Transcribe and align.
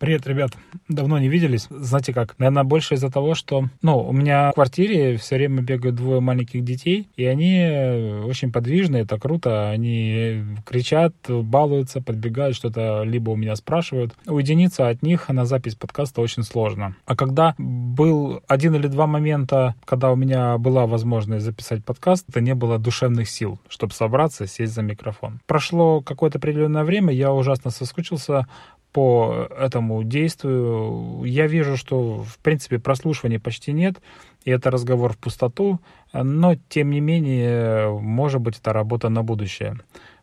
Привет, 0.00 0.28
ребят. 0.28 0.52
Давно 0.88 1.18
не 1.18 1.28
виделись. 1.28 1.66
Знаете 1.70 2.14
как? 2.14 2.38
Наверное, 2.38 2.62
больше 2.62 2.94
из-за 2.94 3.10
того, 3.10 3.34
что, 3.34 3.64
ну, 3.82 3.98
у 3.98 4.12
меня 4.12 4.52
в 4.52 4.54
квартире 4.54 5.16
все 5.16 5.34
время 5.34 5.60
бегают 5.60 5.96
двое 5.96 6.20
маленьких 6.20 6.62
детей, 6.62 7.08
и 7.16 7.24
они 7.24 8.22
очень 8.24 8.52
подвижные, 8.52 9.02
это 9.02 9.18
круто. 9.18 9.70
Они 9.70 10.44
кричат, 10.64 11.14
балуются, 11.28 12.00
подбегают, 12.00 12.54
что-то 12.54 13.02
либо 13.02 13.30
у 13.30 13.36
меня 13.36 13.56
спрашивают. 13.56 14.14
Уединиться 14.26 14.88
от 14.88 15.02
них 15.02 15.28
на 15.30 15.44
запись 15.44 15.74
подкаста 15.74 16.20
очень 16.20 16.44
сложно. 16.44 16.94
А 17.04 17.16
когда 17.16 17.56
был 17.58 18.40
один 18.46 18.76
или 18.76 18.86
два 18.86 19.08
момента, 19.08 19.74
когда 19.84 20.12
у 20.12 20.16
меня 20.16 20.58
была 20.58 20.86
возможность 20.86 21.44
записать 21.44 21.84
подкаст, 21.84 22.24
это 22.28 22.40
не 22.40 22.54
было 22.54 22.78
душевных 22.78 23.28
сил, 23.28 23.58
чтобы 23.68 23.94
собраться, 23.94 24.46
сесть 24.46 24.74
за 24.74 24.82
микрофон. 24.82 25.40
Прошло 25.46 26.02
какое-то 26.02 26.38
определенное 26.38 26.84
время, 26.84 27.12
я 27.12 27.32
ужасно 27.32 27.72
соскучился 27.72 28.46
по 28.92 29.48
этому 29.56 30.02
действию. 30.02 31.22
Я 31.24 31.46
вижу, 31.46 31.76
что, 31.76 32.22
в 32.22 32.38
принципе, 32.38 32.78
прослушивания 32.78 33.38
почти 33.38 33.72
нет, 33.72 34.00
и 34.44 34.50
это 34.50 34.70
разговор 34.70 35.12
в 35.12 35.18
пустоту, 35.18 35.80
но, 36.12 36.56
тем 36.68 36.90
не 36.90 37.00
менее, 37.00 37.90
может 38.00 38.40
быть, 38.40 38.58
это 38.58 38.72
работа 38.72 39.08
на 39.08 39.22
будущее 39.22 39.76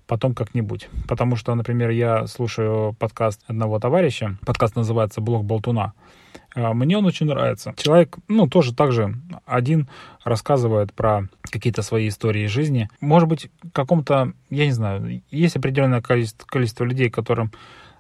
потом 0.08 0.36
как-нибудь. 0.36 0.88
Потому 1.08 1.36
что, 1.36 1.56
например, 1.56 1.90
я 1.90 2.28
слушаю 2.28 2.94
подкаст 2.94 3.42
одного 3.48 3.80
товарища, 3.80 4.38
подкаст 4.46 4.76
называется 4.76 5.20
«Блог 5.20 5.44
Болтуна». 5.46 5.94
Мне 6.56 6.98
он 6.98 7.06
очень 7.06 7.26
нравится. 7.26 7.74
Человек, 7.76 8.16
ну, 8.28 8.48
тоже 8.48 8.74
так 8.74 8.92
же 8.92 9.16
один 9.46 9.90
рассказывает 10.24 10.94
про 10.94 11.28
какие-то 11.42 11.82
свои 11.82 12.08
истории 12.08 12.46
жизни. 12.46 12.88
Может 13.02 13.28
быть, 13.28 13.50
каком-то, 13.74 14.34
я 14.50 14.66
не 14.66 14.72
знаю, 14.72 15.22
есть 15.32 15.58
определенное 15.58 16.02
количество, 16.02 16.46
количество 16.46 16.84
людей, 16.84 17.10
которым 17.10 17.52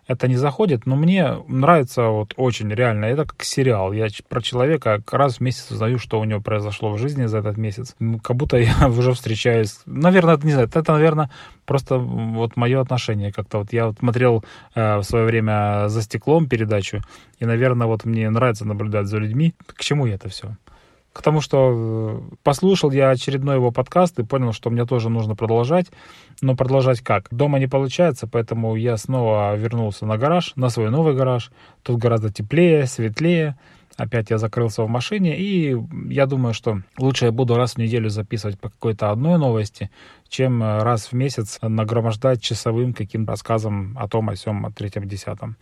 это 0.07 0.27
не 0.27 0.35
заходит, 0.35 0.85
но 0.85 0.95
мне 0.95 1.37
нравится 1.47 2.03
вот 2.03 2.33
очень 2.37 2.69
реально. 2.69 3.05
Это 3.05 3.25
как 3.25 3.43
сериал. 3.43 3.91
Я 3.91 4.07
про 4.29 4.41
человека 4.41 5.01
раз 5.11 5.37
в 5.37 5.39
месяц 5.41 5.71
узнаю, 5.71 5.97
что 5.97 6.19
у 6.19 6.23
него 6.23 6.41
произошло 6.41 6.91
в 6.91 6.97
жизни 6.97 7.25
за 7.25 7.39
этот 7.39 7.57
месяц. 7.57 7.95
Как 8.23 8.35
будто 8.35 8.57
я 8.57 8.87
уже 8.87 9.13
встречаюсь. 9.13 9.79
Наверное, 9.85 10.35
это 10.35 10.45
не 10.45 10.53
знаю, 10.53 10.69
это, 10.71 10.93
наверное, 10.93 11.31
просто 11.65 11.97
вот 11.97 12.55
мое 12.55 12.79
отношение 12.79 13.31
как-то. 13.31 13.59
Вот 13.59 13.73
я 13.73 13.87
вот 13.87 13.97
смотрел 13.99 14.43
э, 14.75 14.97
в 14.97 15.03
свое 15.03 15.25
время 15.25 15.87
«За 15.87 16.01
стеклом» 16.01 16.47
передачу, 16.47 17.01
и, 17.39 17.45
наверное, 17.45 17.87
вот 17.87 18.05
мне 18.05 18.29
нравится 18.29 18.65
наблюдать 18.65 19.07
за 19.07 19.17
людьми. 19.17 19.55
К 19.65 19.81
чему 19.81 20.05
это 20.05 20.29
все? 20.29 20.55
К 21.15 21.21
тому, 21.21 21.39
что 21.39 21.71
э, 21.73 22.35
послушал 22.43 22.91
я 22.91 23.09
очередной 23.09 23.55
его 23.55 23.71
подкаст 23.71 24.19
и 24.19 24.25
понял, 24.25 24.51
что 24.51 24.69
мне 24.69 24.85
тоже 24.85 25.09
нужно 25.09 25.33
продолжать. 25.33 25.85
Но 26.41 26.57
продолжать 26.57 26.99
как? 26.99 27.29
Дома 27.31 27.57
не 27.57 27.67
получается, 27.67 28.27
поэтому 28.27 28.75
я 28.75 28.97
снова 28.97 29.55
вернулся 29.55 30.05
на 30.05 30.17
гараж, 30.17 30.51
на 30.57 30.67
свой 30.67 30.89
новый 30.89 31.15
гараж. 31.15 31.51
Тут 31.83 31.99
гораздо 31.99 32.33
теплее, 32.33 32.85
светлее. 32.85 33.57
Опять 33.95 34.29
я 34.29 34.37
закрылся 34.37 34.83
в 34.83 34.89
машине, 34.89 35.37
и 35.39 35.77
я 36.09 36.25
думаю, 36.25 36.53
что 36.53 36.81
лучше 36.97 37.25
я 37.25 37.31
буду 37.31 37.55
раз 37.55 37.75
в 37.75 37.77
неделю 37.77 38.09
записывать 38.09 38.59
по 38.59 38.67
какой-то 38.67 39.09
одной 39.09 39.39
новости, 39.39 39.89
чем 40.27 40.61
раз 40.61 41.07
в 41.07 41.13
месяц 41.13 41.59
нагромождать 41.61 42.41
часовым 42.43 42.93
каким 42.93 43.25
рассказом 43.25 43.97
о 43.97 44.09
том, 44.09 44.27
о 44.27 44.35
сем, 44.35 44.65
о 44.65 44.71
третьем, 44.71 45.07
десятом. 45.07 45.55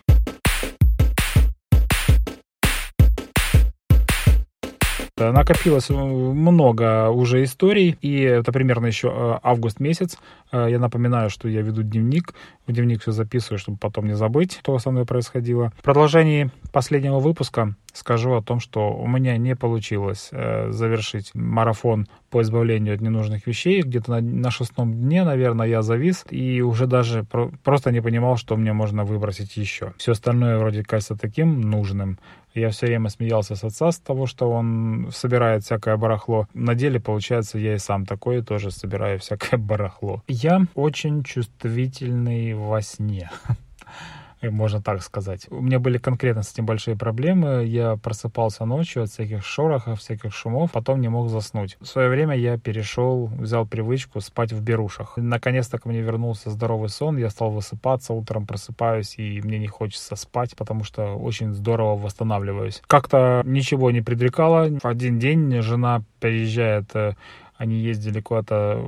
Накопилось 5.32 5.90
э, 5.90 5.94
много 5.94 7.10
уже 7.10 7.44
историй, 7.44 7.98
и 8.02 8.22
это 8.22 8.52
примерно 8.52 8.88
еще 8.88 9.08
э, 9.14 9.40
август 9.44 9.80
месяц. 9.80 10.18
Э, 10.54 10.68
я 10.70 10.80
напоминаю, 10.80 11.30
что 11.30 11.50
я 11.50 11.62
веду 11.62 11.82
дневник. 11.82 12.34
В 12.68 12.72
дневник 12.72 13.02
все 13.02 13.12
записываю, 13.12 13.58
чтобы 13.58 13.78
потом 13.78 14.06
не 14.06 14.16
забыть, 14.16 14.60
что 14.62 14.78
со 14.80 14.92
мной 14.92 15.06
происходило. 15.06 15.74
В 15.80 15.82
продолжении 15.82 16.52
последнего 16.72 17.20
выпуска 17.20 17.76
скажу 17.92 18.34
о 18.34 18.42
том, 18.42 18.60
что 18.60 18.94
у 18.94 19.08
меня 19.08 19.38
не 19.38 19.56
получилось 19.56 20.30
завершить 20.32 21.36
марафон 21.36 22.08
по 22.30 22.42
избавлению 22.42 22.96
от 22.96 23.02
ненужных 23.02 23.46
вещей. 23.46 23.82
Где-то 23.82 24.12
на, 24.12 24.22
на 24.22 24.50
шестом 24.50 24.94
дне, 24.94 25.24
наверное, 25.24 25.68
я 25.68 25.82
завис 25.84 26.26
и 26.30 26.62
уже 26.62 26.88
даже 26.88 27.24
про, 27.24 27.52
просто 27.64 27.92
не 27.92 28.02
понимал, 28.02 28.38
что 28.38 28.56
мне 28.56 28.74
можно 28.74 29.04
выбросить 29.04 29.58
еще. 29.58 29.94
Все 29.98 30.14
остальное 30.14 30.58
вроде 30.58 30.84
кажется 30.84 31.16
таким 31.16 31.62
нужным. 31.62 32.18
Я 32.56 32.70
все 32.70 32.86
время 32.86 33.10
смеялся 33.10 33.56
с 33.56 33.64
отца 33.64 33.92
с 33.92 34.00
того, 34.00 34.28
что 34.28 34.50
он 34.52 35.10
собирает 35.12 35.64
всякое 35.64 35.98
барахло. 35.98 36.48
На 36.54 36.76
деле, 36.76 37.00
получается, 37.00 37.58
я 37.58 37.76
и 37.76 37.80
сам 37.80 38.06
такой 38.06 38.44
тоже 38.44 38.70
собираю 38.70 39.20
всякое 39.20 39.58
барахло. 39.60 40.22
Я 40.44 40.66
очень 40.76 41.24
чувствительный 41.24 42.54
во 42.54 42.82
сне. 42.82 43.32
можно 44.52 44.82
так 44.82 45.02
сказать. 45.02 45.48
У 45.50 45.62
меня 45.62 45.80
были 45.80 45.98
конкретно 45.98 46.44
с 46.44 46.52
этим 46.52 46.66
большие 46.66 46.98
проблемы. 46.98 47.64
Я 47.66 47.96
просыпался 47.96 48.66
ночью 48.66 49.04
от 49.04 49.10
всяких 49.10 49.46
шорохов, 49.46 50.00
всяких 50.00 50.34
шумов, 50.34 50.72
потом 50.72 51.02
не 51.02 51.08
мог 51.08 51.30
заснуть. 51.30 51.78
В 51.80 51.86
свое 51.86 52.10
время 52.10 52.36
я 52.36 52.58
перешел, 52.58 53.28
взял 53.28 53.66
привычку 53.66 54.22
спать 54.22 54.52
в 54.52 54.62
берушах. 54.62 55.14
Наконец-то 55.16 55.80
ко 55.80 55.88
мне 55.88 56.02
вернулся 56.02 56.50
здоровый 56.50 56.90
сон, 56.90 57.18
я 57.18 57.30
стал 57.30 57.52
высыпаться, 57.52 58.14
утром 58.14 58.46
просыпаюсь, 58.46 59.16
и 59.18 59.42
мне 59.42 59.60
не 59.60 59.68
хочется 59.68 60.16
спать, 60.16 60.56
потому 60.56 60.84
что 60.84 61.16
очень 61.16 61.54
здорово 61.54 61.96
восстанавливаюсь. 61.96 62.82
Как-то 62.88 63.44
ничего 63.46 63.92
не 63.92 64.02
предрекало. 64.02 64.70
В 64.82 64.86
один 64.86 65.20
день 65.20 65.62
жена 65.62 66.04
приезжает 66.20 66.90
э, 66.96 67.14
они 67.64 67.80
ездили 67.80 68.22
куда-то 68.22 68.84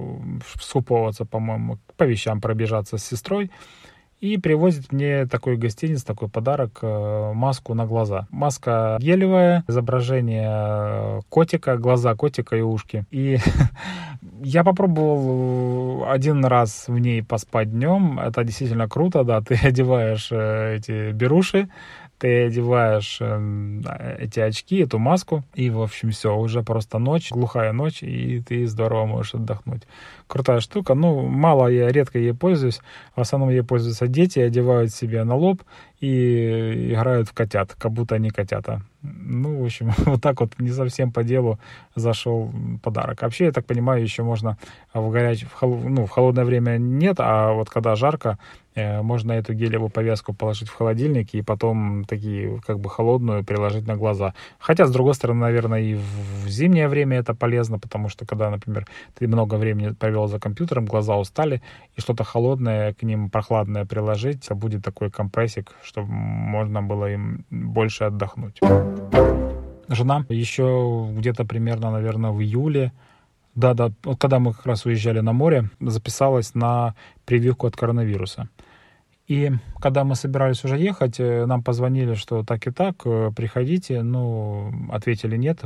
скуповаться, 0.59 1.25
по-моему, 1.25 1.80
по 1.97 2.03
вещам 2.03 2.41
пробежаться 2.41 2.97
с 2.97 3.03
сестрой 3.03 3.50
и 4.22 4.38
привозит 4.38 4.91
мне 4.91 5.25
такой 5.25 5.58
гостиниц, 5.58 6.03
такой 6.03 6.30
подарок, 6.30 6.80
э, 6.81 7.31
маску 7.34 7.74
на 7.74 7.86
глаза. 7.86 8.28
Маска 8.31 8.97
гелевая, 9.00 9.63
изображение 9.68 10.50
э, 10.50 11.19
котика, 11.30 11.78
глаза 11.78 12.16
котика 12.16 12.56
и 12.56 12.62
ушки. 12.62 13.06
И 13.12 13.38
я 14.41 14.63
попробовал 14.63 16.03
э, 16.03 16.12
один 16.12 16.46
раз 16.46 16.86
в 16.88 16.97
ней 16.97 17.24
поспать 17.24 17.72
днем. 17.72 18.19
Это 18.19 18.44
действительно 18.44 18.88
круто, 18.88 19.24
да, 19.24 19.42
ты 19.42 19.56
одеваешь 19.63 20.31
эти 20.31 21.12
беруши, 21.12 21.69
ты 22.18 22.46
одеваешь 22.46 23.18
э, 23.20 24.18
эти 24.20 24.40
очки, 24.40 24.78
эту 24.78 25.00
маску, 25.00 25.44
и, 25.53 25.70
в 25.70 25.81
общем, 25.81 26.12
все, 26.12 26.36
уже 26.36 26.64
просто 26.64 26.98
ночь, 26.98 27.31
глухая 27.31 27.74
ночь, 27.74 28.02
и 28.03 28.42
ты 28.42 28.66
здорово 28.68 29.06
можешь 29.06 29.36
отдохнуть. 29.36 29.84
Крутая 30.28 30.59
штука. 30.59 30.96
Ну, 30.96 31.28
мало 31.28 31.68
я 31.68 31.90
редко 31.90 32.18
ей 32.18 32.34
пользуюсь. 32.34 32.80
В 33.16 33.22
основном 33.22 33.50
ей 33.50 33.64
пользуются 33.64 34.08
дети, 34.08 34.40
одевают 34.40 34.92
себе 34.92 35.24
на 35.24 35.36
лоб 35.36 35.62
и 36.00 36.92
играют 36.94 37.30
в 37.30 37.34
котят, 37.34 37.75
как 37.78 37.92
будто 37.92 38.16
они 38.16 38.30
котята. 38.30 38.81
Ну, 39.02 39.62
в 39.62 39.66
общем, 39.66 39.92
вот 39.98 40.22
так 40.22 40.40
вот 40.40 40.58
не 40.58 40.72
совсем 40.72 41.12
по 41.12 41.24
делу 41.24 41.59
зашел 41.96 42.52
подарок. 42.81 43.22
Вообще, 43.22 43.46
я 43.46 43.52
так 43.52 43.66
понимаю, 43.66 44.02
еще 44.02 44.24
можно 44.24 44.58
в 44.94 45.09
горяч... 45.12 45.44
в, 45.44 45.54
хол... 45.54 45.78
ну, 45.78 46.06
в 46.06 46.09
холодное 46.09 46.46
время 46.46 46.78
нет, 46.78 47.18
а 47.20 47.52
вот 47.52 47.70
когда 47.70 47.96
жарко, 47.96 48.40
можно 48.75 49.31
эту 49.31 49.53
гелевую 49.53 49.90
повязку 49.90 50.34
положить 50.34 50.69
в 50.69 50.75
холодильник 50.75 51.34
и 51.34 51.41
потом 51.41 52.03
такие 52.06 52.59
как 52.66 52.80
бы 52.80 52.90
холодную 52.90 53.44
приложить 53.44 53.88
на 53.88 53.96
глаза. 53.96 54.34
Хотя, 54.59 54.86
с 54.86 54.91
другой 54.91 55.13
стороны, 55.13 55.41
наверное, 55.41 55.81
и 55.81 55.96
в 55.96 56.47
зимнее 56.47 56.88
время 56.88 57.18
это 57.18 57.34
полезно, 57.34 57.80
потому 57.80 58.09
что 58.09 58.25
когда, 58.25 58.50
например, 58.50 58.86
ты 59.18 59.28
много 59.28 59.56
времени 59.56 59.94
провел 59.94 60.28
за 60.28 60.40
компьютером, 60.40 60.86
глаза 60.86 61.18
устали, 61.18 61.62
и 61.96 62.02
что-то 62.02 62.24
холодное 62.24 62.94
к 62.94 63.03
ним 63.03 63.30
прохладное 63.30 63.86
приложить, 63.86 64.50
будет 64.50 64.84
такой 64.84 65.09
компрессик, 65.09 65.72
чтобы 65.84 66.09
можно 66.12 66.81
было 66.81 67.12
им 67.12 67.46
больше 67.50 68.06
отдохнуть. 68.06 68.59
Жена 69.88 70.25
еще 70.30 71.07
где-то 71.12 71.46
примерно, 71.46 71.92
наверное, 71.92 72.31
в 72.31 72.42
июле 72.42 72.92
да, 73.56 73.74
да, 73.74 73.92
вот 74.04 74.20
когда 74.20 74.40
мы 74.40 74.54
как 74.54 74.66
раз 74.66 74.86
уезжали 74.86 75.22
на 75.22 75.34
море, 75.34 75.70
записалась 75.80 76.54
на 76.54 76.94
прививку 77.26 77.68
от 77.68 77.76
коронавируса. 77.76 78.50
И 79.28 79.52
когда 79.81 80.03
мы 80.03 80.16
собирались 80.16 80.63
уже 80.63 80.78
ехать, 80.78 81.19
э, 81.19 81.46
нам 81.47 81.63
позвонили, 81.63 82.13
что 82.13 82.44
так 82.44 82.68
и 82.68 82.72
так, 82.72 82.96
э, 83.06 83.31
приходите. 83.36 84.04
Ну, 84.04 84.72
ответили 84.92 85.36
нет, 85.36 85.62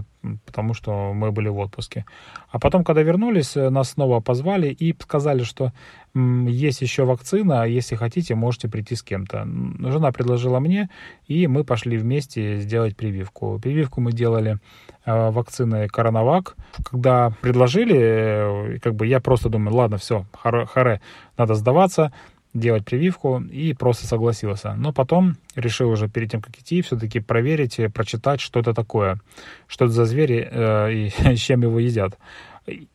потому 0.46 0.74
что 0.74 1.14
мы 1.14 1.32
были 1.32 1.50
в 1.50 1.58
отпуске. 1.58 2.06
А 2.50 2.60
потом, 2.60 2.86
когда 2.86 3.02
вернулись, 3.02 3.58
э, 3.58 3.70
нас 3.70 3.90
снова 3.90 4.22
позвали 4.22 4.70
и 4.70 4.96
сказали, 4.98 5.44
что 5.44 5.74
есть 6.16 6.82
еще 6.82 7.04
вакцина, 7.04 7.68
если 7.68 7.96
хотите, 7.96 8.34
можете 8.34 8.68
прийти 8.70 8.96
с 8.96 9.04
кем-то. 9.04 9.46
Жена 9.92 10.12
предложила 10.12 10.60
мне, 10.60 10.90
и 11.28 11.46
мы 11.48 11.64
пошли 11.64 11.98
вместе 11.98 12.58
сделать 12.62 12.96
прививку. 12.96 13.60
Прививку 13.62 14.02
мы 14.02 14.12
делали 14.12 14.58
вакциной 15.06 15.88
Коронавак. 15.88 16.56
Когда 16.84 17.32
предложили, 17.42 18.80
как 18.80 18.96
бы 18.96 19.06
я 19.06 19.20
просто 19.20 19.50
думаю, 19.50 19.76
ладно, 19.76 19.98
все, 19.98 20.26
харе, 20.34 21.00
надо 21.38 21.54
сдаваться 21.54 22.12
делать 22.54 22.86
прививку 22.86 23.40
и 23.40 23.74
просто 23.74 24.08
согласился. 24.08 24.74
Но 24.74 24.92
потом 24.92 25.38
решил 25.56 25.90
уже 25.90 26.10
перед 26.10 26.32
тем, 26.32 26.42
как 26.42 26.58
идти, 26.58 26.82
все-таки 26.82 27.20
проверить, 27.20 27.80
прочитать, 27.94 28.42
что 28.42 28.60
это 28.60 28.74
такое, 28.74 29.20
что 29.68 29.86
это 29.86 29.94
за 29.94 30.06
звери 30.06 30.48
э, 30.50 30.94
и 30.94 31.36
чем 31.38 31.62
его 31.62 31.80
едят. 31.80 32.18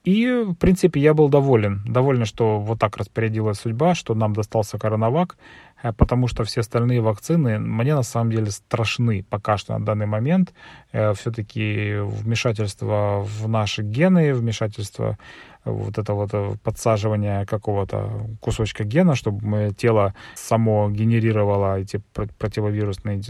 И, 0.04 0.44
в 0.46 0.54
принципе, 0.54 1.00
я 1.00 1.14
был 1.14 1.28
доволен. 1.28 1.82
Доволен, 1.86 2.24
что 2.24 2.60
вот 2.60 2.78
так 2.78 2.96
распорядилась 2.96 3.58
судьба, 3.58 3.94
что 3.94 4.14
нам 4.14 4.32
достался 4.32 4.78
коронавак, 4.78 5.36
э, 5.82 5.92
потому 5.92 6.28
что 6.28 6.44
все 6.44 6.60
остальные 6.60 7.00
вакцины 7.00 7.58
мне 7.58 7.94
на 7.94 8.02
самом 8.02 8.30
деле 8.30 8.50
страшны 8.50 9.24
пока 9.28 9.56
что 9.56 9.78
на 9.78 9.84
данный 9.84 10.06
момент. 10.06 10.54
Э, 10.92 11.12
Все-таки 11.14 11.96
вмешательство 12.00 13.22
в 13.24 13.48
наши 13.48 13.82
гены, 13.82 14.34
вмешательство 14.34 15.18
вот 15.64 15.98
это 15.98 16.12
вот 16.12 16.30
э, 16.32 16.56
подсаживание 16.62 17.46
какого-то 17.46 18.26
кусочка 18.40 18.84
гена, 18.84 19.14
чтобы 19.14 19.72
тело 19.76 20.14
само 20.34 20.90
генерировало 20.90 21.80
эти 21.80 22.00
противовирусные 22.38 23.22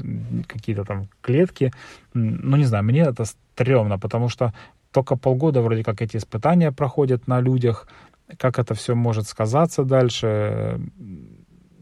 какие-то 0.46 0.85
там 0.85 1.08
клетки. 1.20 1.73
Ну, 2.12 2.56
не 2.56 2.64
знаю, 2.64 2.85
мне 2.85 3.02
это 3.02 3.25
стрёмно, 3.25 3.99
потому 3.99 4.29
что 4.29 4.52
только 4.94 5.17
полгода 5.17 5.61
вроде 5.61 5.82
как 5.82 6.00
эти 6.02 6.17
испытания 6.17 6.73
проходят 6.73 7.26
на 7.26 7.41
людях. 7.41 7.88
Как 8.38 8.58
это 8.58 8.75
все 8.75 8.94
может 8.94 9.26
сказаться 9.29 9.85
дальше, 9.85 10.81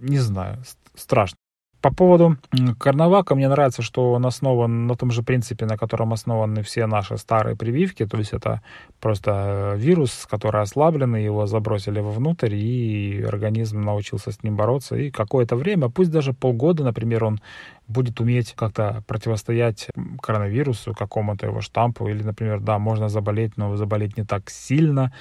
не 0.00 0.18
знаю, 0.18 0.62
страшно. 0.96 1.36
По 1.82 1.92
поводу 1.92 2.36
Карнавака, 2.78 3.34
мне 3.34 3.48
нравится, 3.48 3.82
что 3.82 4.12
он 4.12 4.24
основан 4.24 4.86
на 4.86 4.94
том 4.94 5.10
же 5.10 5.24
принципе, 5.24 5.66
на 5.66 5.76
котором 5.76 6.12
основаны 6.12 6.62
все 6.62 6.86
наши 6.86 7.18
старые 7.18 7.56
прививки, 7.56 8.06
то 8.06 8.18
есть 8.18 8.32
это 8.32 8.62
просто 9.00 9.74
вирус, 9.76 10.28
который 10.30 10.62
ослаблен, 10.62 11.16
его 11.16 11.46
забросили 11.46 11.98
вовнутрь, 11.98 12.54
и 12.54 13.20
организм 13.22 13.80
научился 13.80 14.30
с 14.30 14.44
ним 14.44 14.54
бороться, 14.54 14.94
и 14.94 15.10
какое-то 15.10 15.56
время, 15.56 15.88
пусть 15.88 16.12
даже 16.12 16.32
полгода, 16.32 16.84
например, 16.84 17.24
он 17.24 17.40
будет 17.88 18.20
уметь 18.20 18.52
как-то 18.52 19.02
противостоять 19.08 19.88
коронавирусу, 20.20 20.94
какому-то 20.94 21.46
его 21.46 21.60
штампу, 21.60 22.06
или, 22.06 22.22
например, 22.22 22.60
да, 22.60 22.78
можно 22.78 23.08
заболеть, 23.08 23.56
но 23.56 23.76
заболеть 23.76 24.16
не 24.16 24.24
так 24.24 24.50
сильно, 24.50 25.12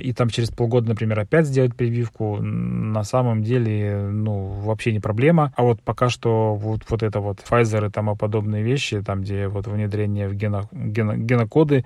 и 0.00 0.12
там 0.12 0.28
через 0.28 0.50
полгода, 0.50 0.88
например, 0.88 1.18
опять 1.20 1.46
сделать 1.46 1.74
прививку, 1.74 2.38
на 2.40 3.04
самом 3.04 3.42
деле, 3.42 4.08
ну, 4.10 4.44
вообще 4.44 4.92
не 4.92 5.00
проблема. 5.00 5.52
А 5.56 5.62
вот 5.62 5.82
пока 5.82 6.08
что 6.08 6.54
вот, 6.54 6.82
вот 6.88 7.02
это 7.02 7.20
вот 7.20 7.38
Pfizer 7.38 7.88
и 7.88 7.90
тому 7.90 8.16
подобные 8.16 8.62
вещи, 8.62 9.02
там, 9.02 9.22
где 9.22 9.48
вот 9.48 9.66
внедрение 9.66 10.28
в 10.28 10.34
гено, 10.34 10.68
гено, 10.72 11.16
генокоды, 11.16 11.84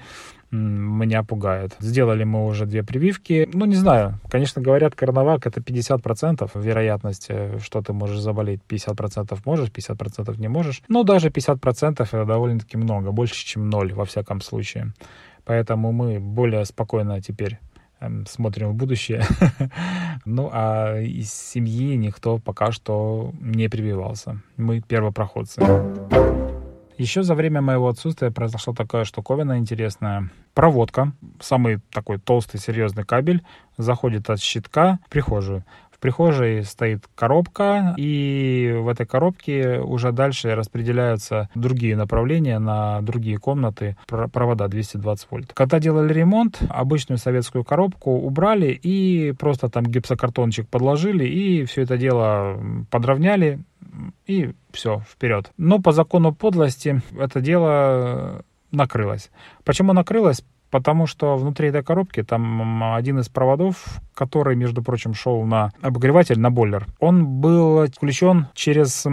меня 0.53 1.23
пугает. 1.23 1.75
Сделали 1.81 2.25
мы 2.25 2.45
уже 2.45 2.67
две 2.67 2.83
прививки. 2.83 3.49
Ну, 3.55 3.65
не 3.65 3.75
знаю. 3.75 4.19
Конечно, 4.31 4.61
говорят, 4.61 4.95
коронавак 4.95 5.47
это 5.47 5.61
50% 5.61 6.51
вероятность, 6.55 7.27
э, 7.31 7.59
что 7.63 7.81
ты 7.81 7.95
можешь 7.95 8.21
заболеть. 8.21 8.61
50% 8.69 9.39
можешь, 9.47 9.71
50% 9.71 10.39
не 10.39 10.49
можешь. 10.49 10.83
Но 10.89 11.05
даже 11.05 11.31
50% 11.31 12.03
это 12.03 12.25
довольно-таки 12.27 12.77
много. 12.77 13.13
Больше, 13.13 13.47
чем 13.47 13.71
ноль, 13.71 13.95
во 13.95 14.05
всяком 14.05 14.43
случае. 14.43 14.93
Поэтому 15.45 15.91
мы 15.91 16.21
более 16.21 16.65
спокойно 16.67 17.21
теперь 17.23 17.59
смотрим 18.29 18.71
в 18.71 18.75
будущее. 18.75 19.25
ну, 20.25 20.51
а 20.53 21.01
из 21.01 21.33
семьи 21.33 21.97
никто 21.97 22.39
пока 22.39 22.73
что 22.73 23.33
не 23.41 23.69
прививался. 23.69 24.41
Мы 24.57 24.81
первопроходцы. 24.81 25.63
Еще 26.99 27.23
за 27.23 27.35
время 27.35 27.61
моего 27.61 27.89
отсутствия 27.89 28.31
произошла 28.31 28.75
такая 28.75 29.05
штуковина 29.05 29.59
интересная. 29.59 30.31
Проводка, 30.55 31.13
самый 31.41 31.81
такой 31.91 32.19
толстый 32.19 32.59
серьезный 32.59 33.05
кабель, 33.05 33.43
заходит 33.79 34.29
от 34.31 34.41
щитка 34.41 34.99
в 35.07 35.11
прихожую 35.11 35.65
прихожей 36.03 36.65
стоит 36.65 37.05
коробка, 37.15 37.95
и 37.97 38.75
в 38.77 38.89
этой 38.89 39.07
коробке 39.07 39.79
уже 39.79 40.11
дальше 40.11 40.55
распределяются 40.57 41.49
другие 41.55 41.97
направления 41.97 42.59
на 42.59 43.01
другие 43.03 43.39
комнаты 43.39 43.97
провода 44.07 44.67
220 44.67 45.31
вольт. 45.31 45.53
Когда 45.55 45.79
делали 45.79 46.13
ремонт, 46.13 46.61
обычную 46.69 47.19
советскую 47.19 47.65
коробку 47.65 48.11
убрали 48.11 48.73
и 48.73 49.33
просто 49.33 49.69
там 49.69 49.85
гипсокартончик 49.85 50.69
подложили, 50.69 51.25
и 51.25 51.65
все 51.65 51.83
это 51.83 51.97
дело 51.97 52.61
подровняли, 52.91 53.61
и 54.27 54.53
все, 54.73 55.03
вперед. 55.09 55.53
Но 55.57 55.79
по 55.79 55.93
закону 55.93 56.35
подлости 56.35 57.01
это 57.17 57.41
дело 57.41 58.45
накрылось. 58.73 59.31
Почему 59.65 59.93
накрылось? 59.93 60.43
Потому 60.73 61.07
что 61.07 61.37
внутри 61.37 61.69
этой 61.69 61.85
коробки 61.85 62.23
там 62.25 62.95
один 62.95 63.21
из 63.21 63.29
проводов, 63.29 64.01
который, 64.15 64.57
между 64.57 64.83
прочим, 64.83 65.15
шел 65.15 65.45
на 65.45 65.71
обогреватель, 65.83 66.41
на 66.41 66.51
бойлер, 66.51 66.87
он 66.99 67.27
был 67.27 67.87
включен 67.87 68.49
через 68.55 69.07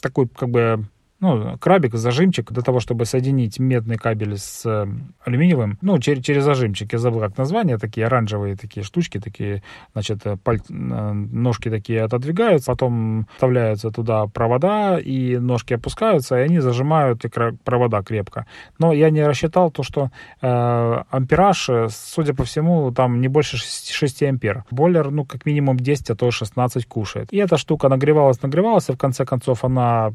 такой 0.00 0.28
как 0.28 0.48
бы 0.48 0.84
ну, 1.20 1.58
крабик, 1.58 1.94
зажимчик 1.94 2.50
для 2.50 2.62
того, 2.62 2.80
чтобы 2.80 3.04
соединить 3.04 3.58
медный 3.58 3.96
кабель 3.96 4.38
с 4.38 4.64
э, 4.64 4.86
алюминиевым, 5.24 5.78
ну, 5.82 5.98
через, 5.98 6.24
через 6.24 6.44
зажимчик, 6.44 6.92
я 6.92 6.98
забыл 6.98 7.20
как 7.20 7.36
название, 7.36 7.76
такие 7.76 8.06
оранжевые 8.06 8.56
такие 8.56 8.82
штучки, 8.82 9.20
такие, 9.20 9.62
значит, 9.92 10.20
э, 10.24 10.36
паль... 10.36 10.60
Э, 10.70 11.12
ножки 11.12 11.68
такие 11.68 12.02
отодвигаются, 12.02 12.70
потом 12.70 13.26
вставляются 13.34 13.90
туда 13.90 14.26
провода, 14.26 14.98
и 14.98 15.36
ножки 15.36 15.74
опускаются, 15.74 16.38
и 16.38 16.42
они 16.42 16.60
зажимают 16.60 17.24
эти 17.24 17.30
провода 17.64 18.02
крепко. 18.02 18.46
Но 18.78 18.92
я 18.92 19.10
не 19.10 19.22
рассчитал 19.26 19.70
то, 19.70 19.82
что 19.82 20.10
э, 20.40 21.02
ампераж, 21.10 21.70
судя 21.90 22.34
по 22.34 22.44
всему, 22.44 22.92
там 22.92 23.20
не 23.20 23.28
больше 23.28 23.58
6, 23.58 23.90
6 23.90 24.22
ампер. 24.22 24.64
Бойлер, 24.70 25.10
ну, 25.10 25.24
как 25.26 25.44
минимум 25.46 25.76
10, 25.76 26.10
а 26.10 26.14
то 26.14 26.30
16 26.30 26.86
кушает. 26.86 27.28
И 27.30 27.36
эта 27.36 27.58
штука 27.58 27.88
нагревалась, 27.88 28.42
нагревалась, 28.42 28.88
и 28.88 28.92
в 28.92 28.96
конце 28.96 29.26
концов 29.26 29.64
она 29.64 30.12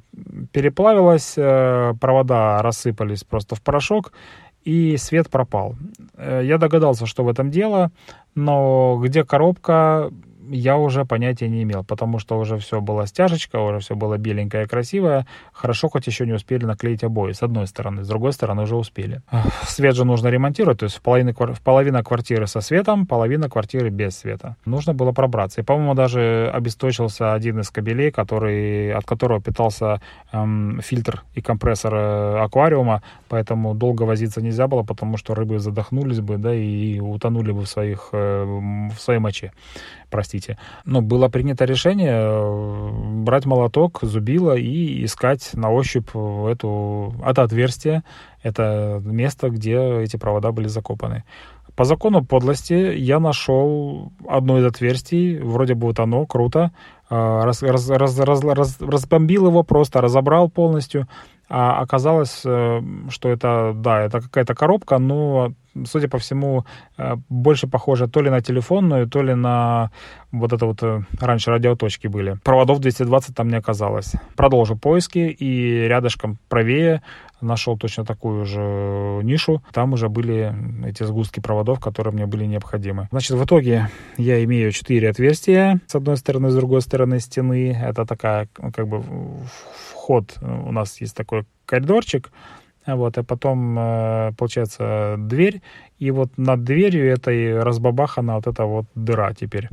переплавилась, 0.52 0.95
плавилась, 0.96 1.34
э, 1.38 1.94
провода 2.00 2.62
рассыпались 2.62 3.24
просто 3.24 3.56
в 3.56 3.62
порошок, 3.62 4.14
и 4.64 4.98
свет 4.98 5.30
пропал. 5.30 5.76
Э, 6.16 6.42
я 6.44 6.58
догадался, 6.58 7.06
что 7.06 7.24
в 7.24 7.30
этом 7.30 7.52
дело, 7.52 7.92
но 8.36 9.00
где 9.04 9.24
коробка, 9.24 10.12
я 10.50 10.78
уже 10.78 11.06
понятия 11.06 11.48
не 11.48 11.64
имел, 11.64 11.84
потому 11.84 12.20
что 12.20 12.38
уже 12.38 12.58
все 12.58 12.82
было 12.82 13.08
стяжечка, 13.08 13.58
уже 13.58 13.80
все 13.80 13.96
было 13.96 14.18
беленькое 14.18 14.66
и 14.66 14.68
красивое. 14.68 15.26
Хорошо, 15.54 15.90
хоть 15.90 16.08
еще 16.08 16.26
не 16.26 16.34
успели 16.34 16.66
наклеить 16.66 17.04
обои, 17.04 17.32
с 17.32 17.44
одной 17.44 17.68
стороны. 17.68 18.04
С 18.04 18.08
другой 18.08 18.34
стороны 18.34 18.64
уже 18.64 18.76
успели. 18.76 19.22
Свет 19.64 19.96
же 19.96 20.06
нужно 20.06 20.28
ремонтировать, 20.28 20.80
то 20.80 20.86
есть 20.86 20.98
в 20.98 21.02
половина, 21.02 21.34
в 21.34 21.62
половина 21.62 22.04
квартиры 22.04 22.48
со 22.48 22.62
светом, 22.62 23.06
половина 23.06 23.50
квартиры 23.50 23.90
без 23.90 24.18
света. 24.18 24.56
Нужно 24.66 24.94
было 24.94 25.12
пробраться. 25.12 25.62
И, 25.62 25.64
по-моему, 25.64 25.94
даже 25.94 26.52
обесточился 26.54 27.34
один 27.34 27.60
из 27.60 27.70
кабелей, 27.70 28.12
который, 28.12 28.94
от 28.94 29.06
которого 29.06 29.42
питался 29.42 30.02
эм, 30.32 30.80
фильтр 30.82 31.24
и 31.34 31.42
компрессор 31.42 31.94
э, 31.96 32.40
аквариума, 32.44 33.02
поэтому 33.30 33.74
долго 33.74 34.04
возиться 34.04 34.42
нельзя 34.42 34.68
было, 34.68 34.84
потому 34.84 35.18
что 35.18 35.36
рыбы 35.36 35.60
задохнулись 35.60 36.20
бы, 36.20 36.38
да, 36.38 36.54
и 36.54 37.00
утонули 37.00 37.52
бы 37.52 37.62
в, 37.62 37.68
своих, 37.68 38.10
э, 38.12 38.44
в 38.44 39.00
своей 39.00 39.20
моче 39.20 39.52
простите. 40.16 40.35
Но 40.86 41.02
было 41.02 41.28
принято 41.30 41.66
решение 41.66 42.14
э, 42.14 43.24
брать 43.24 43.46
молоток, 43.46 44.00
зубило 44.02 44.56
и 44.56 45.04
искать 45.06 45.52
на 45.54 45.72
ощупь 45.72 46.10
эту, 46.10 47.14
это 47.26 47.44
отверстие, 47.44 48.04
это 48.44 49.02
место, 49.04 49.50
где 49.50 50.02
эти 50.02 50.18
провода 50.18 50.52
были 50.52 50.68
закопаны. 50.68 51.24
По 51.76 51.84
закону 51.84 52.24
подлости 52.24 52.74
я 52.74 53.20
нашел 53.20 54.14
одно 54.28 54.60
из 54.60 54.66
отверстий, 54.66 55.40
вроде 55.40 55.74
бы 55.74 55.88
вот 55.88 56.00
оно, 56.00 56.26
круто, 56.26 56.72
э, 57.10 57.16
раз, 57.44 57.62
раз, 57.64 57.90
раз, 57.90 58.18
раз, 58.20 58.44
раз, 58.44 58.78
разбомбил 58.80 59.48
его 59.48 59.64
просто, 59.64 60.00
разобрал 60.00 60.50
полностью, 60.50 61.08
а 61.50 61.82
оказалось, 61.82 62.42
э, 62.46 62.82
что 63.10 63.30
это, 63.30 63.74
да, 63.76 64.04
это 64.04 64.22
какая-то 64.22 64.56
коробка, 64.56 65.00
но 65.00 65.54
судя 65.86 66.08
по 66.08 66.18
всему, 66.18 66.66
э, 66.98 67.16
больше 67.30 67.68
похоже 67.68 68.08
то 68.08 68.22
ли 68.22 68.30
на 68.30 68.42
телефонную, 68.42 69.08
то 69.08 69.22
ли 69.22 69.36
на 69.36 69.92
вот 70.32 70.54
это 70.54 70.66
вот 70.66 70.84
э, 70.84 71.02
раньше 71.20 71.52
радиоточки 71.52 72.08
были. 72.08 72.38
Проводов 72.44 72.80
220 72.80 73.36
там 73.36 73.50
не 73.50 73.58
оказалось. 73.58 74.14
Продолжу 74.36 74.76
поиски 74.76 75.20
и 75.20 75.88
рядышком 75.88 76.38
правее 76.50 77.02
нашел 77.42 77.78
точно 77.78 78.06
такую 78.06 78.46
же 78.46 78.60
нишу. 79.24 79.62
Там 79.72 79.94
уже 79.94 80.10
были 80.10 80.56
эти 80.88 81.04
сгустки 81.04 81.40
проводов, 81.40 81.80
которые 81.80 82.14
мне 82.14 82.26
были 82.26 82.46
необходимы. 82.46 83.08
Значит, 83.12 83.38
в 83.38 83.44
итоге 83.44 83.90
я 84.18 84.44
имею 84.44 84.72
четыре 84.72 85.10
отверстия 85.10 85.80
с 85.88 85.96
одной 85.96 86.18
стороны, 86.18 86.50
с 86.50 86.56
другой 86.56 86.82
стороны 86.82 87.20
стены. 87.20 87.72
Это 87.72 88.06
такая, 88.06 88.48
как 88.74 88.88
бы, 88.88 89.04
вход. 89.92 90.36
У 90.42 90.72
нас 90.72 91.00
есть 91.02 91.16
такой 91.16 91.46
коридорчик, 91.66 92.32
вот, 92.86 93.18
и 93.18 93.24
потом, 93.24 93.78
э, 93.80 94.32
получается, 94.38 95.16
дверь, 95.18 95.62
и 95.98 96.12
вот 96.12 96.38
над 96.38 96.64
дверью 96.64 97.12
этой 97.12 97.62
разбабахана 97.62 98.36
вот 98.36 98.48
эта 98.48 98.66
вот 98.66 98.86
дыра 98.96 99.34
теперь. 99.34 99.70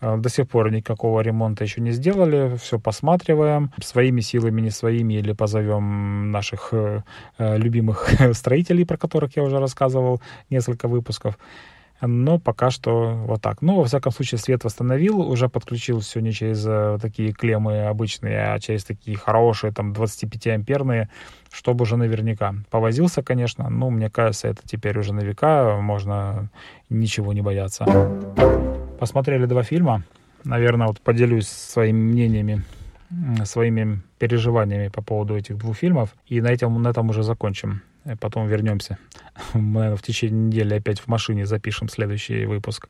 Э, 0.00 0.16
до 0.16 0.28
сих 0.28 0.48
пор 0.48 0.70
никакого 0.70 1.20
ремонта 1.20 1.64
еще 1.64 1.80
не 1.80 1.92
сделали, 1.92 2.56
все 2.56 2.78
посматриваем, 2.78 3.70
своими 3.82 4.20
силами, 4.20 4.60
не 4.60 4.70
своими, 4.70 5.14
или 5.14 5.32
позовем 5.32 6.30
наших 6.30 6.68
э, 6.72 7.02
любимых 7.38 8.08
строителей, 8.32 8.84
про 8.84 8.96
которых 8.96 9.36
я 9.36 9.42
уже 9.42 9.58
рассказывал 9.58 10.20
несколько 10.50 10.88
выпусков. 10.88 11.38
Но 12.00 12.38
пока 12.38 12.70
что 12.70 13.14
вот 13.26 13.42
так. 13.42 13.60
Ну, 13.60 13.76
во 13.76 13.84
всяком 13.84 14.12
случае, 14.12 14.38
свет 14.38 14.64
восстановил, 14.64 15.20
уже 15.20 15.48
подключил 15.48 16.00
все 16.00 16.20
не 16.20 16.32
через 16.32 16.64
э, 16.66 16.98
такие 17.00 17.32
клеммы 17.32 17.86
обычные, 17.86 18.52
а 18.52 18.58
через 18.58 18.84
такие 18.84 19.16
хорошие, 19.16 19.72
там, 19.72 19.92
25-амперные, 19.92 21.08
чтобы 21.52 21.82
уже 21.82 21.96
наверняка. 21.96 22.54
Повозился, 22.70 23.22
конечно, 23.22 23.68
но 23.68 23.90
мне 23.90 24.08
кажется, 24.08 24.48
это 24.48 24.62
теперь 24.64 24.98
уже 24.98 25.12
на 25.12 25.20
века, 25.20 25.78
можно 25.80 26.48
ничего 26.88 27.32
не 27.32 27.42
бояться. 27.42 27.84
Посмотрели 28.98 29.44
два 29.44 29.62
фильма. 29.62 30.02
Наверное, 30.44 30.86
вот 30.86 31.00
поделюсь 31.00 31.48
своими 31.48 31.98
мнениями 31.98 32.64
своими 33.44 34.02
переживаниями 34.18 34.88
по 34.88 35.02
поводу 35.02 35.36
этих 35.36 35.58
двух 35.58 35.76
фильмов. 35.76 36.14
И 36.26 36.40
на 36.40 36.48
этом, 36.48 36.80
на 36.80 36.88
этом 36.88 37.10
уже 37.10 37.22
закончим. 37.22 37.82
Э, 38.04 38.16
потом 38.16 38.46
вернемся. 38.46 38.98
Мы, 39.54 39.80
наверное, 39.80 39.96
в 39.96 40.02
течение 40.02 40.46
недели 40.46 40.74
опять 40.74 41.00
в 41.00 41.08
машине 41.08 41.46
запишем 41.46 41.88
следующий 41.88 42.44
выпуск. 42.46 42.88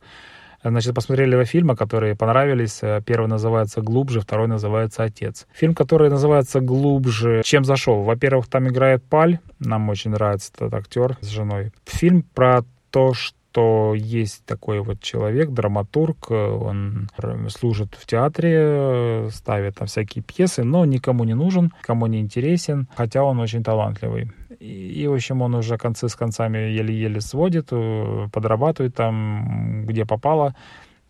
Значит, 0.63 0.93
посмотрели 0.93 1.31
два 1.31 1.45
фильма, 1.45 1.75
которые 1.75 2.15
понравились. 2.15 2.79
Э, 2.81 3.01
первый 3.05 3.27
называется 3.27 3.81
«Глубже», 3.81 4.21
второй 4.21 4.47
называется 4.47 5.03
«Отец». 5.03 5.47
Фильм, 5.53 5.73
который 5.73 6.09
называется 6.09 6.59
«Глубже», 6.59 7.41
чем 7.43 7.65
зашел? 7.65 8.03
Во-первых, 8.03 8.47
там 8.47 8.67
играет 8.67 9.03
Паль, 9.03 9.39
нам 9.59 9.89
очень 9.89 10.11
нравится 10.11 10.51
этот 10.55 10.73
актер 10.73 11.17
с 11.21 11.27
женой. 11.27 11.71
Фильм 11.85 12.23
про 12.23 12.63
то, 12.91 13.13
что 13.13 13.35
что 13.51 13.93
есть 13.95 14.45
такой 14.45 14.79
вот 14.79 15.01
человек, 15.01 15.49
драматург, 15.49 16.31
он 16.31 17.09
служит 17.49 17.95
в 17.99 18.05
театре, 18.05 19.27
ставит 19.29 19.75
там 19.75 19.87
всякие 19.87 20.23
пьесы, 20.23 20.63
но 20.63 20.85
никому 20.85 21.25
не 21.25 21.33
нужен, 21.33 21.73
кому 21.81 22.07
не 22.07 22.21
интересен, 22.21 22.87
хотя 22.95 23.23
он 23.23 23.39
очень 23.39 23.61
талантливый. 23.61 24.31
И, 24.61 25.07
в 25.07 25.13
общем, 25.13 25.41
он 25.41 25.55
уже 25.55 25.77
концы 25.77 26.07
с 26.07 26.15
концами 26.15 26.57
еле-еле 26.59 27.19
сводит, 27.19 27.69
э, 27.71 28.27
подрабатывает 28.31 28.93
там, 28.93 29.85
где 29.87 30.05
попало 30.05 30.55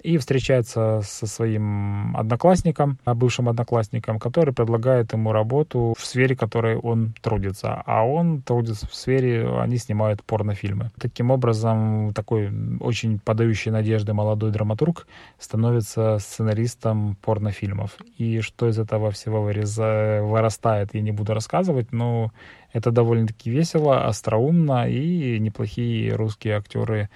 и 0.03 0.17
встречается 0.17 1.01
со 1.03 1.27
своим 1.27 2.15
одноклассником, 2.17 2.98
а 3.05 3.13
бывшим 3.13 3.50
одноклассником, 3.50 4.20
который 4.20 4.53
предлагает 4.53 5.13
ему 5.13 5.31
работу 5.31 5.93
в 5.98 6.05
сфере, 6.05 6.36
в 6.36 6.39
которой 6.39 6.75
он 6.75 7.13
трудится. 7.22 7.81
А 7.86 8.05
он 8.05 8.41
трудится 8.41 8.88
в 8.88 8.96
сфере, 8.96 9.48
они 9.60 9.77
снимают 9.77 10.24
порнофильмы. 10.24 10.91
Таким 11.00 11.31
образом, 11.31 12.13
такой 12.13 12.51
очень 12.79 13.20
подающий 13.20 13.72
надежды 13.72 14.13
молодой 14.13 14.51
драматург 14.51 15.08
становится 15.39 16.17
сценаристом 16.20 17.15
порнофильмов. 17.22 17.98
И 18.17 18.41
что 18.41 18.67
из 18.67 18.79
этого 18.79 19.12
всего 19.12 19.41
вырастает, 19.41 20.93
я 20.93 21.01
не 21.01 21.12
буду 21.12 21.34
рассказывать, 21.34 21.91
но 21.91 22.31
это 22.74 22.91
довольно-таки 22.91 23.51
весело, 23.51 24.05
остроумно, 24.05 24.89
и 24.89 25.39
неплохие 25.39 26.13
русские 26.15 26.58
актеры 26.58 27.10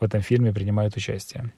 в 0.00 0.04
этом 0.04 0.20
фильме 0.20 0.52
принимают 0.52 0.96
участие. 0.96 1.52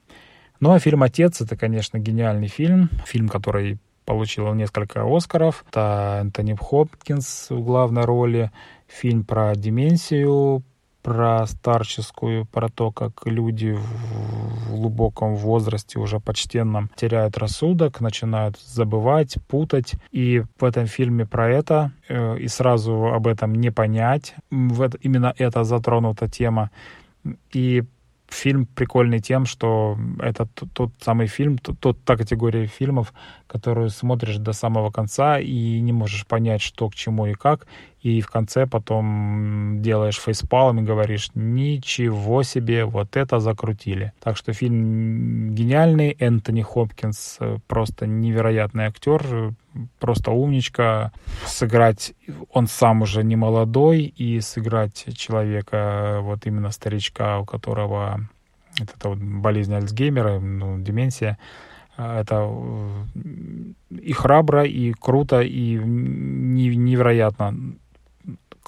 Ну 0.59 0.73
а 0.73 0.79
фильм 0.79 1.03
«Отец»— 1.03 1.39
это, 1.41 1.55
конечно, 1.55 1.99
гениальный 1.99 2.47
фильм. 2.47 2.89
Фильм, 3.05 3.29
который 3.29 3.79
получил 4.05 4.53
несколько 4.53 5.03
Оскаров. 5.05 5.63
Это 5.69 6.19
Энтони 6.21 6.55
Хопкинс 6.59 7.49
в 7.49 7.63
главной 7.63 8.03
роли. 8.03 8.51
Фильм 8.87 9.23
про 9.23 9.55
деменцию, 9.55 10.63
про 11.01 11.45
старческую, 11.47 12.45
про 12.45 12.67
то, 12.67 12.91
как 12.91 13.25
люди 13.25 13.71
в 13.71 14.71
глубоком 14.71 15.35
возрасте, 15.35 15.97
уже 15.97 16.19
почтенном, 16.19 16.89
теряют 16.95 17.37
рассудок, 17.37 18.01
начинают 18.01 18.59
забывать, 18.59 19.37
путать. 19.47 19.93
И 20.11 20.43
в 20.59 20.63
этом 20.65 20.87
фильме 20.87 21.25
про 21.25 21.49
это, 21.49 21.91
э, 22.09 22.37
и 22.39 22.47
сразу 22.47 23.13
об 23.13 23.27
этом 23.27 23.55
не 23.55 23.71
понять. 23.71 24.35
Именно 24.51 25.33
это 25.37 25.63
затронута 25.63 26.27
тема. 26.27 26.69
И 27.53 27.83
фильм 28.33 28.65
прикольный 28.65 29.19
тем, 29.19 29.45
что 29.45 29.97
это 30.19 30.45
тот, 30.45 30.69
тот 30.73 30.91
самый 31.01 31.27
фильм, 31.27 31.57
тот, 31.57 31.79
тот, 31.79 32.03
та 32.03 32.15
категория 32.15 32.67
фильмов, 32.67 33.13
которую 33.47 33.89
смотришь 33.89 34.37
до 34.37 34.53
самого 34.53 34.91
конца 34.91 35.39
и 35.39 35.79
не 35.79 35.93
можешь 35.93 36.25
понять, 36.25 36.61
что 36.61 36.89
к 36.89 36.95
чему 36.95 37.27
и 37.27 37.33
как, 37.33 37.67
и 38.01 38.21
в 38.21 38.27
конце 38.27 38.65
потом 38.65 39.81
делаешь 39.81 40.19
фейспалом 40.19 40.79
и 40.79 40.83
говоришь, 40.83 41.31
ничего 41.35 42.43
себе, 42.43 42.85
вот 42.85 43.17
это 43.17 43.39
закрутили. 43.39 44.13
Так 44.21 44.37
что 44.37 44.53
фильм 44.53 45.53
гениальный, 45.53 46.15
Энтони 46.19 46.61
Хопкинс 46.61 47.37
э, 47.41 47.57
просто 47.67 48.07
невероятный 48.07 48.85
актер, 48.85 49.53
просто 49.99 50.31
умничка. 50.31 51.11
Сыграть, 51.45 52.13
он 52.53 52.67
сам 52.67 53.01
уже 53.01 53.23
не 53.23 53.35
молодой, 53.35 54.03
и 54.03 54.39
сыграть 54.39 55.05
человека, 55.17 56.19
вот 56.21 56.45
именно 56.45 56.71
старичка, 56.71 57.39
у 57.39 57.45
которого 57.45 58.21
это, 58.79 58.93
это 58.95 59.09
вот 59.09 59.17
болезнь 59.17 59.73
Альцгеймера, 59.73 60.39
ну, 60.39 60.79
деменция, 60.79 61.37
это 61.97 62.49
и 63.89 64.13
храбро, 64.13 64.63
и 64.63 64.93
круто, 64.93 65.41
и 65.41 65.75
невероятно 65.75 67.75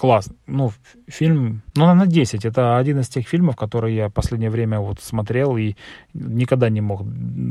класс. 0.02 0.30
Ну, 0.48 0.72
фильм, 1.08 1.62
ну, 1.76 1.94
на 1.94 2.08
10. 2.08 2.44
Это 2.46 2.78
один 2.78 3.00
из 3.02 3.08
тех 3.08 3.28
фильмов, 3.28 3.56
которые 3.56 3.96
я 3.96 4.08
в 4.08 4.12
последнее 4.12 4.50
время 4.50 4.80
вот 4.80 5.00
смотрел 5.00 5.58
и 5.58 5.76
никогда 6.16 6.70
не 6.70 6.82
мог 6.82 7.06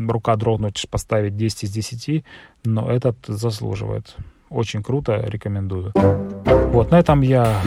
рука 0.08 0.34
дрогнуть, 0.34 0.84
поставить 0.90 1.36
10 1.36 1.62
из 1.62 1.70
10, 1.70 2.24
но 2.64 2.90
этот 2.90 3.16
заслуживает. 3.28 4.16
Очень 4.48 4.82
круто, 4.82 5.24
рекомендую. 5.28 5.92
Вот, 6.72 6.90
на 6.90 6.98
этом 6.98 7.20
я 7.20 7.62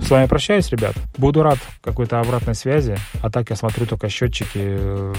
с 0.00 0.08
вами 0.08 0.26
прощаюсь, 0.26 0.70
ребят. 0.70 0.94
Буду 1.16 1.42
рад 1.42 1.58
какой-то 1.80 2.20
обратной 2.20 2.54
связи. 2.54 2.96
А 3.22 3.30
так 3.30 3.50
я 3.50 3.56
смотрю 3.56 3.86
только 3.86 4.08
счетчики 4.08 4.52
э, 4.54 5.14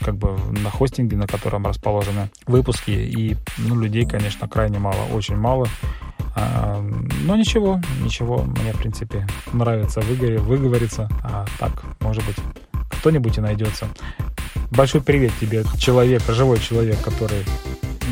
как 0.00 0.16
бы 0.16 0.36
на 0.50 0.70
хостинге, 0.70 1.16
на 1.16 1.28
котором 1.28 1.66
расположены 1.66 2.30
выпуски. 2.48 2.90
И, 2.90 3.36
ну, 3.58 3.80
людей, 3.80 4.06
конечно, 4.06 4.48
крайне 4.48 4.80
мало, 4.80 5.04
очень 5.12 5.36
мало. 5.36 5.68
А, 6.36 6.80
но 7.22 7.36
ничего, 7.36 7.80
ничего. 8.00 8.42
Мне, 8.42 8.72
в 8.72 8.78
принципе, 8.78 9.26
нравится 9.52 10.00
выгоре, 10.00 10.38
выговориться. 10.38 11.08
А 11.22 11.44
так, 11.58 11.84
может 12.00 12.24
быть, 12.26 12.36
кто-нибудь 12.90 13.38
и 13.38 13.40
найдется. 13.40 13.86
Большой 14.70 15.00
привет 15.00 15.32
тебе, 15.40 15.64
человек, 15.78 16.22
живой 16.28 16.58
человек, 16.58 17.00
который 17.00 17.44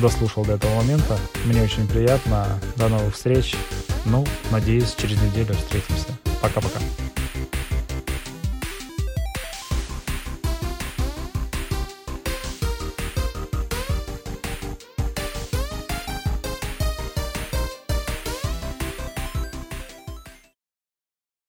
дослушал 0.01 0.45
до 0.45 0.55
этого 0.55 0.75
момента. 0.77 1.19
Мне 1.45 1.63
очень 1.63 1.87
приятно. 1.87 2.47
До 2.77 2.89
новых 2.89 3.15
встреч. 3.15 3.55
Ну, 4.05 4.25
надеюсь, 4.51 4.95
через 4.95 5.21
неделю 5.21 5.55
встретимся. 5.55 6.09
Пока-пока. 6.41 6.79